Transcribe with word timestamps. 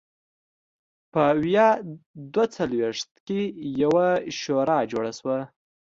په 1.11 1.23
ویا 1.43 1.69
دوه 2.33 2.45
څلوېښت 2.55 3.09
کې 3.27 3.41
یوه 3.83 4.07
شورا 4.39 4.79
جوړه 4.91 5.11
شوه. 5.19 5.37